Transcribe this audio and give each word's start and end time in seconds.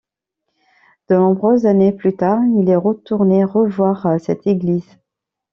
De 1.09 1.15
nombreuses 1.15 1.67
années 1.67 1.91
plus 1.91 2.15
tard, 2.15 2.39
il 2.57 2.71
est 2.71 2.75
retourné 2.75 3.43
revoir 3.45 4.19
cette 4.19 4.47
église. 4.47 4.97